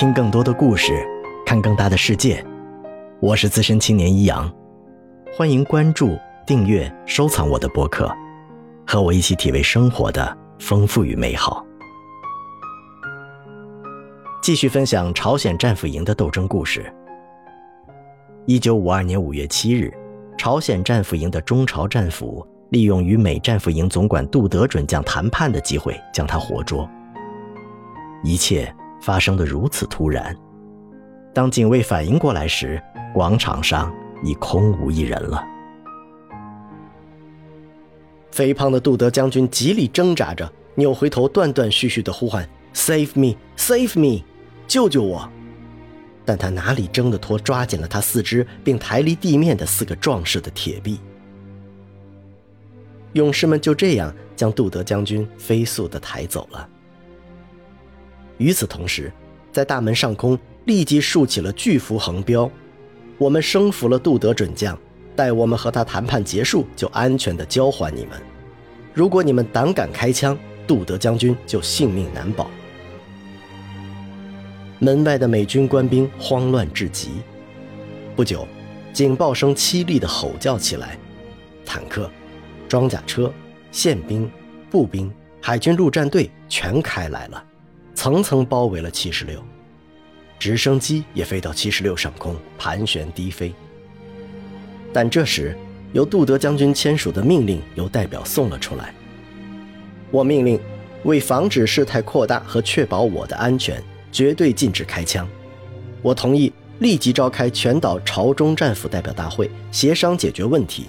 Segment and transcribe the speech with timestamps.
[0.00, 1.06] 听更多的故事，
[1.44, 2.42] 看更大的世界。
[3.20, 4.50] 我是资深青年一阳，
[5.36, 8.10] 欢迎关注、订阅、收藏我的博客，
[8.86, 11.62] 和我一起体味生活的丰富与美好。
[14.40, 16.90] 继续分享朝鲜战俘营的斗争故事。
[18.46, 19.92] 一九五二年五月七日，
[20.38, 26.88] 朝鲜战俘营的中朝战俘利用与美战俘营总管杜德准将谈判的机会，将他活捉。
[28.24, 28.74] 一切。
[29.00, 30.36] 发生的如此突然，
[31.34, 32.80] 当警卫反应过来时，
[33.14, 35.42] 广场上已空无一人了。
[38.30, 44.22] 肥胖的杜德将军极力挣扎着，扭回头，断断续续的呼唤：“Save me, save me，
[44.68, 45.28] 救救我！”
[46.24, 51.00] 但他哪里挣得脱抓紧了他四肢并抬离地面的四个壮士的铁臂？
[53.14, 56.68] 勇士们就这样将杜德将军飞速的抬走了。
[58.40, 59.12] 与此同时，
[59.52, 62.50] 在大门上空立即竖起了巨幅横标
[63.18, 64.76] ：“我们升服了杜德准将，
[65.14, 68.18] 待我们和他谈判结束，就安全的交还你们。
[68.94, 72.50] 如果你们胆敢开枪，杜德将军就性命难保。”
[74.80, 77.10] 门外的美军官兵慌乱至极。
[78.16, 78.48] 不久，
[78.90, 80.98] 警报声凄厉的吼叫起来，
[81.66, 82.10] 坦克、
[82.66, 83.30] 装甲车、
[83.70, 84.30] 宪兵、
[84.70, 87.44] 步兵、海军陆战队全开来了。
[88.00, 89.44] 层层包围了七十六，
[90.38, 93.52] 直升机也飞到七十六上空盘旋低飞。
[94.90, 95.54] 但这时，
[95.92, 98.94] 由杜德将军签署的命令由代表送了出来。
[100.10, 100.58] 我命令，
[101.02, 105.28] 为防止事态扩大和确保我的安全，绝对禁止开枪。
[106.00, 110.86] 我同意立即召开全岛朝中战俘代表大会，协商解决问题。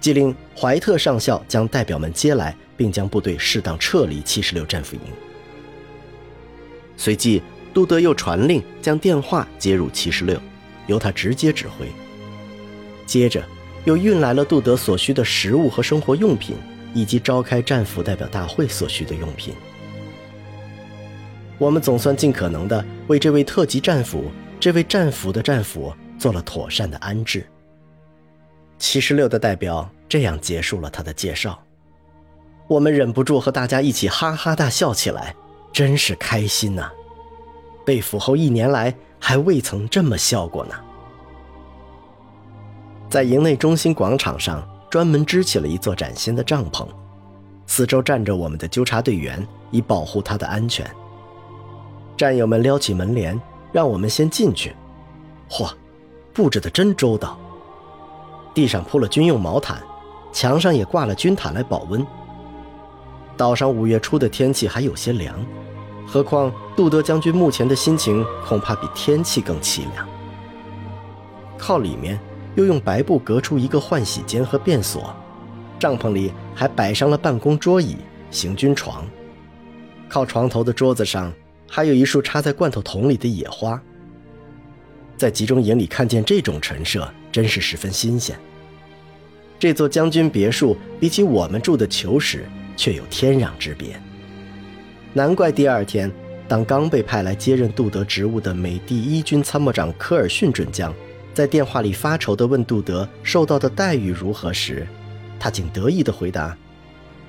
[0.00, 5.02] 即令怀特上校将代表们接来，并将部队适当撤离七十六战俘营。
[6.96, 7.42] 随即，
[7.74, 10.40] 杜德又传令将电话接入七十六，
[10.86, 11.86] 由他直接指挥。
[13.04, 13.44] 接着，
[13.84, 16.56] 又运来了杜德所需的食物和生活用品，
[16.94, 19.54] 以及召开战俘代表大会所需的用品。
[21.58, 27.46] 我们总算尽可能的为这位特级战俘、这位战俘的战俘做了妥善的安置。
[28.78, 31.62] 七十六的代表这样结束了他的介绍，
[32.68, 35.34] 我们忍不住和大家一起哈哈大笑起来。
[35.76, 36.90] 真是开心呐！
[37.84, 40.74] 被俘后一年来还未曾这么笑过呢。
[43.10, 46.88] 在营内中心广场上，专门支起了一座崭新的帐篷，
[47.66, 50.90] 四周站着我们的纠察队员，以保护他的安全。
[52.16, 53.38] 战友们撩起门帘，
[53.70, 54.74] 让我们先进去。
[55.50, 55.70] 嚯，
[56.32, 57.38] 布置的真周到！
[58.54, 59.82] 地上铺了军用毛毯，
[60.32, 62.02] 墙上也挂了军毯来保温。
[63.36, 65.38] 岛上五月初的天气还有些凉。
[66.06, 70.08] 何况杜德将军目前的心情恐怕比天气更凄凉。
[71.58, 72.18] 靠里面
[72.54, 75.14] 又用白布隔出一个换洗间和便所，
[75.78, 77.96] 帐篷里还摆上了办公桌椅、
[78.30, 79.04] 行军床。
[80.08, 81.32] 靠床头的桌子上
[81.68, 83.80] 还有一束插在罐头桶里的野花。
[85.16, 88.38] 在集中营里看见这种陈设，真是十分新鲜。
[89.58, 92.46] 这座将军别墅比起我们住的囚室，
[92.76, 94.00] 却有天壤之别。
[95.16, 96.12] 难怪第二天，
[96.46, 100.94] 当刚被派来接任杜德职务的美第一军参谋长科尔逊准将
[101.32, 104.86] 在电话里发愁地问杜德受到的待遇如何时，
[105.40, 106.54] 他竟得意地回答：“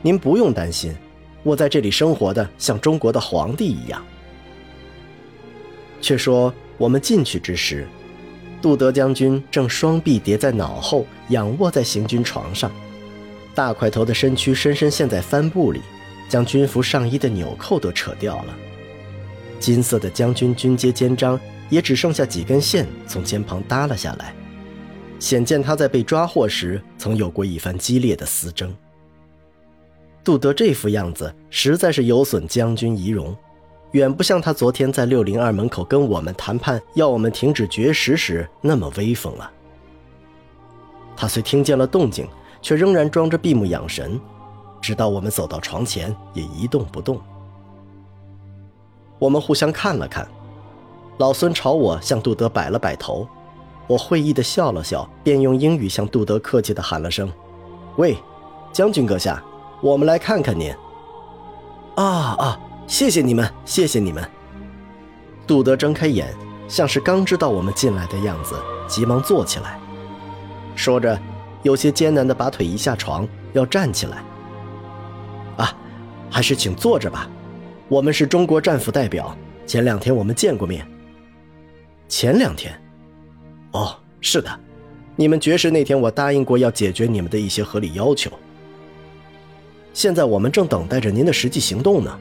[0.00, 0.96] 您不用担心，
[1.42, 4.02] 我在这里生活的像中国的皇帝一样。”
[6.00, 7.86] 却说我们进去之时，
[8.62, 12.72] 杜德将军正双臂叠在脑后，仰卧在行军床上，
[13.54, 15.82] 大块头的身躯深深陷在帆布里。
[16.28, 18.56] 将军服上衣的纽扣都扯掉了，
[19.60, 21.38] 金色的将军军阶肩章
[21.70, 24.34] 也只剩下几根线从肩旁耷了下来，
[25.18, 28.74] 显见他在被抓获时曾有过一番激烈的私争。
[30.24, 33.36] 杜德这副样子实在是有损将军仪容，
[33.92, 39.50] 远不像他昨天在六零二门口跟我们谈判要我们停止绝食时那么威风了。
[41.16, 42.26] 他虽听见了动静，
[42.60, 44.18] 却仍然装着闭目养神。
[44.84, 47.18] 直到我们走到床前，也一动不动。
[49.18, 50.28] 我们互相看了看，
[51.16, 53.26] 老孙朝我向杜德摆了摆头，
[53.86, 57.32] 我会意的笑了笑，便用英语向杜德客气的喊了声
[57.96, 58.18] ：“喂，
[58.74, 59.42] 将军阁下，
[59.80, 60.70] 我们来看看您。”
[61.96, 62.60] 啊啊！
[62.86, 64.22] 谢谢你们，谢谢你们。
[65.46, 66.28] 杜德睁开眼，
[66.68, 68.54] 像是刚知道我们进来的样子，
[68.86, 69.80] 急忙坐起来，
[70.76, 71.18] 说着，
[71.62, 74.22] 有些艰难的把腿一下床，要站起来。
[75.56, 75.76] 啊，
[76.30, 77.28] 还是请坐着吧。
[77.88, 79.36] 我们是中国战俘代表，
[79.66, 80.86] 前两天我们见过面。
[82.08, 82.78] 前两天，
[83.72, 84.60] 哦，是的，
[85.16, 88.30] 你们绝食那天，我答应过要解决你们的一些合理要求。
[89.92, 92.18] 现在我们正等待着您的实际行动呢。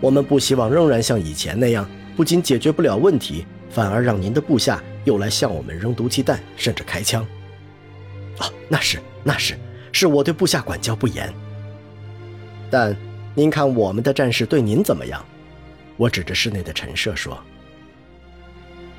[0.00, 7.26] 我们不希望仍然像以前那样，不仅解决不了问题，反而让您的部下又来向我们扔毒气弹，甚至开枪。
[8.38, 9.54] 啊，那是，那是，
[9.92, 11.32] 是我对部下管教不严。
[12.76, 12.96] 但，
[13.36, 15.24] 您看我们的战士对您怎么样？
[15.96, 17.38] 我指着室内的陈设说：“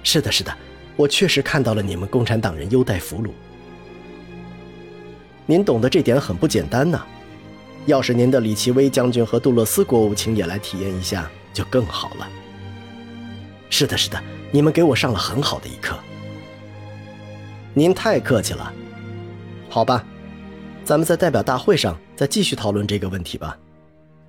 [0.01, 0.57] 是的，是的，
[0.95, 3.31] 我确实看到了你们共产党人优待俘虏。
[5.45, 7.05] 您懂得这点很不简单呐。
[7.85, 12.29] 要是您的李奇微将军和杜勒斯国务卿也来体验一下，就更好了。
[13.69, 15.99] 是的，是的，你们给我上了很好的一课。
[17.73, 18.73] 您太客气了。
[19.67, 20.01] 好吧，
[20.85, 23.57] 咱们在代表大会上再继续讨论这个问题吧。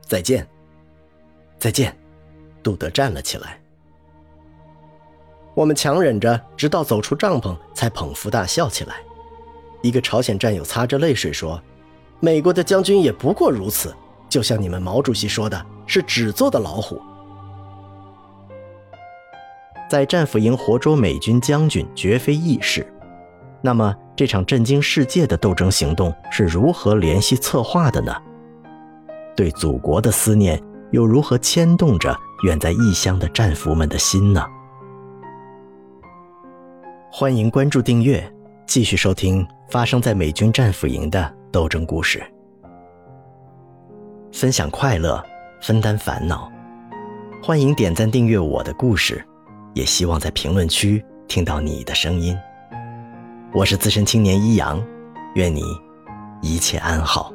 [0.06, 0.48] 再见，
[1.58, 1.94] 再见。”
[2.62, 3.60] 杜德站了起来。
[5.54, 8.96] 我们强忍着，直到走出帐篷，才捧腹大笑起来。
[9.82, 11.62] 一个朝鲜战友擦着泪水说
[12.18, 13.94] ：“美国的将军也不过如此，
[14.28, 17.00] 就像你们毛主席说的，是纸做的老虎。”
[19.88, 22.86] 在战俘营活捉美军将军绝非易事。
[23.62, 28.12] 那么，这场震惊世界的斗争行动是如何联系策划的呢？
[29.36, 30.60] 对祖国的思念
[30.90, 32.16] 又如何牵动着？
[32.44, 34.44] 远在异乡的战俘们的心呢？
[37.10, 38.22] 欢迎关注订阅，
[38.66, 42.22] 继续收听发生在美军战俘营的斗争故事。
[44.32, 45.24] 分享快乐，
[45.62, 46.52] 分担烦恼。
[47.42, 49.24] 欢迎点赞订阅我的故事，
[49.72, 52.36] 也希望在评论区听到你的声音。
[53.54, 54.78] 我是资深青年一阳，
[55.36, 55.62] 愿你
[56.42, 57.32] 一切安好。